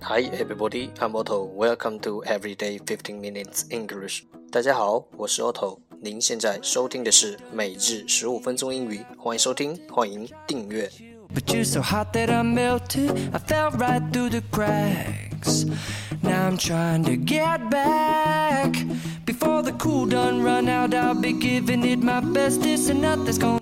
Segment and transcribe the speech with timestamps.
[0.00, 1.44] Hi everybody, I'm Otto.
[1.44, 4.22] Welcome to Everyday 15 Minutes English.
[4.50, 5.78] 大家好，我是 Otto。
[6.00, 10.90] 您现在收听的是每日十五分钟英语，欢迎收听，欢迎订阅。
[11.34, 13.10] But you're so hot that I melted.
[13.32, 15.66] I fell right through the cracks.
[16.22, 18.72] Now I'm trying to get back.
[19.26, 22.62] Before the cool done run out, I'll be giving it my best.
[22.62, 23.61] This and nothing's gonna stop.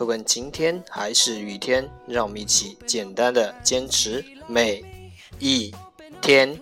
[0.00, 4.82] 不管晴天还是雨天，让我们一起简单的坚持每
[5.38, 5.70] 一
[6.22, 6.58] 天。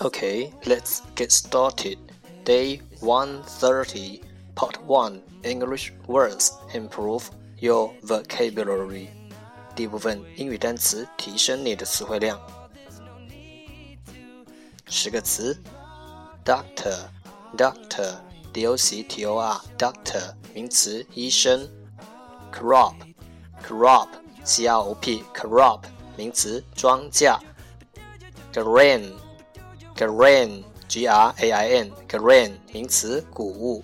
[0.00, 1.98] Okay, let's get started.
[2.44, 4.22] Day 130,
[4.54, 9.08] Part 1 English words improve your vocabulary.
[9.74, 12.38] 第一部分英语单词提升你的词汇量。
[14.86, 15.56] 十个词：
[16.44, 16.98] doctor,
[17.56, 18.14] doctor,
[18.52, 21.68] d o c t o r, doctor 名词，医生。
[22.52, 22.94] crop,
[23.66, 24.08] crop,
[24.44, 25.80] c r o p, crop
[26.16, 27.36] 名词，庄稼。
[28.52, 29.12] grain,
[30.07, 33.83] grain, g r a i n, grain 名词，谷物。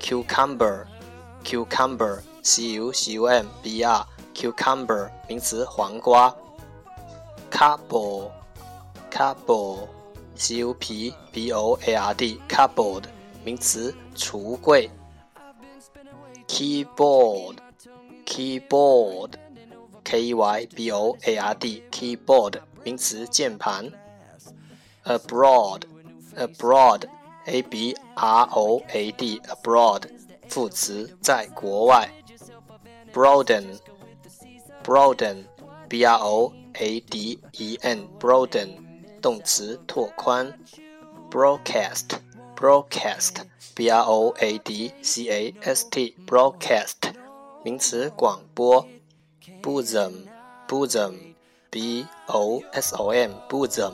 [0.00, 0.86] cucumber,
[1.42, 6.34] cucumber, c u c u m b r, cucumber 名词，黄瓜。
[7.50, 8.30] cupboard,
[9.10, 9.88] cupboard,
[10.36, 13.04] c u p b o a r d, cupboard
[13.44, 14.90] 名词，橱柜。
[16.46, 17.56] keyboard,
[18.24, 19.32] keyboard,
[20.04, 23.90] k e y b o a r d, keyboard 名词，键盘。
[25.03, 25.83] abroad,
[26.35, 27.07] abroad,
[27.45, 30.09] a b r o a d, abroad
[30.47, 32.09] 副词，在国外。
[33.13, 33.79] broaden,
[34.83, 35.45] broaden,
[35.87, 38.77] b r o a d e n, broaden
[39.21, 40.57] 动词，拓宽。
[41.29, 42.17] broadcast,
[42.55, 43.43] broadcast,
[43.75, 47.13] b r o a d c a s t, broadcast
[47.63, 48.87] 名词，广播。
[49.61, 50.25] bosom,
[50.67, 51.35] bosom,
[51.69, 53.93] b o s o m, bosom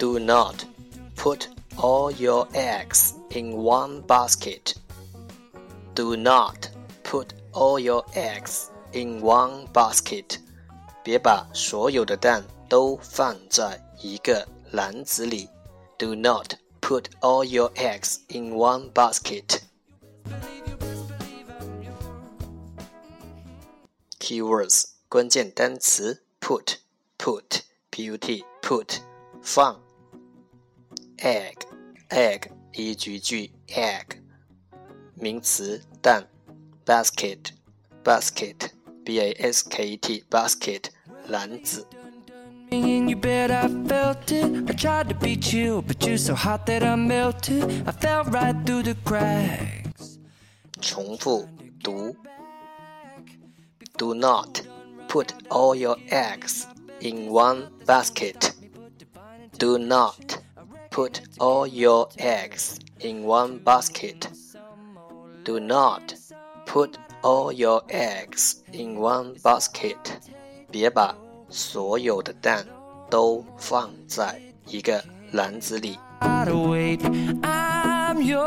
[0.00, 0.64] Do not
[1.16, 4.74] put all your eggs in one basket.
[5.94, 6.68] Do not
[7.02, 10.38] put all your eggs in one basket.
[11.02, 15.48] 别把所有的蛋都放在一个篮子里。
[15.98, 19.60] Do not put all your eggs in one basket.
[24.18, 26.78] Keywords 关键单词 put
[27.16, 28.98] put p u t put
[29.40, 29.80] 放
[31.20, 31.66] egg
[32.10, 34.18] egg 一句句 egg
[35.14, 36.26] 名词蛋
[36.84, 37.50] basket
[38.04, 38.70] basket
[39.04, 40.90] b a s k e t basket
[41.28, 41.86] 篮子。
[42.70, 44.68] And you bet I felt it.
[44.68, 47.62] I tried to beat you, but you're so hot that I melted.
[47.86, 50.18] I fell right through the cracks.
[50.80, 51.48] 重复
[51.82, 52.16] 读。
[53.96, 54.62] Do not
[55.08, 56.66] put all your eggs
[57.00, 58.52] in one basket.
[59.58, 60.38] Do not
[60.90, 64.28] put all your eggs in one basket.
[65.44, 66.14] Do not
[66.66, 69.96] put all your eggs in one basket.
[70.70, 71.16] 别把
[71.48, 72.66] 所有的蛋
[73.08, 75.98] 都放在一个篮子里。
[76.20, 77.00] I'd wait.
[77.42, 78.46] I'm yours.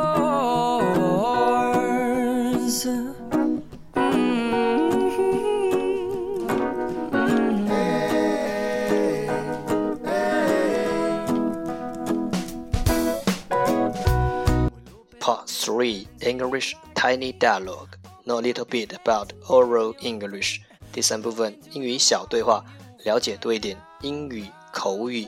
[15.65, 16.07] 3.
[16.21, 17.97] English Tiny Dialogue
[18.27, 20.61] Know a little bit about oral English
[20.93, 22.63] 第三部分英语小对话，
[23.05, 25.27] 了解多一点英语口语。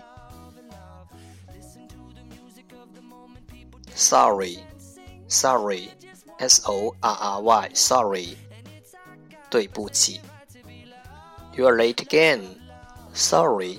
[3.95, 4.59] Sorry,
[5.27, 5.89] sorry,
[6.39, 8.37] s o r r y, sorry，
[9.49, 10.21] 对不起。
[11.55, 12.43] You are late again.
[13.15, 13.79] Sorry,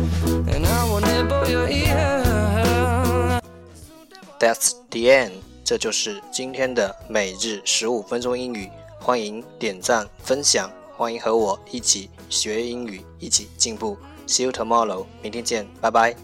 [4.41, 5.33] That's the end.
[5.63, 8.71] 这就是今天的每日十五分钟英语。
[8.99, 10.67] 欢迎点赞分享，
[10.97, 13.95] 欢迎和我一起学英语，一起进步。
[14.25, 15.05] See you tomorrow.
[15.21, 16.15] 明天见，拜拜。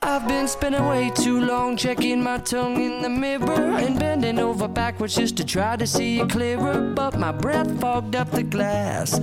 [0.00, 4.66] I've been spending way too long checking my tongue in the mirror and bending over
[4.66, 6.94] backwards just to try to see it clearer.
[6.94, 9.20] But my breath fogged up the glass,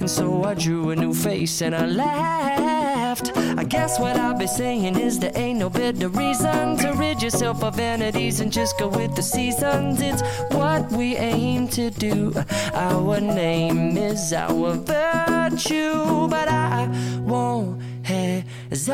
[0.00, 2.89] and so I drew a new face and I laughed.
[3.10, 7.64] I guess what I'll be saying is there ain't no better reason to rid yourself
[7.64, 10.00] of vanities and just go with the seasons.
[10.00, 10.22] It's
[10.54, 12.32] what we aim to do.
[12.72, 16.86] Our name is our virtue, but I
[17.22, 18.88] won't hesitate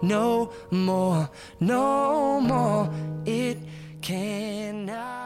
[0.00, 1.28] no more,
[1.60, 2.90] no more.
[3.26, 3.58] It
[4.00, 5.21] cannot.